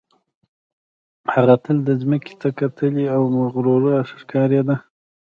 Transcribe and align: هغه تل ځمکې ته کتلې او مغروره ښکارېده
هغه 1.33 1.55
تل 1.63 1.77
ځمکې 2.01 2.33
ته 2.41 2.49
کتلې 2.59 3.05
او 3.15 3.21
مغروره 3.37 3.95
ښکارېده 4.21 4.75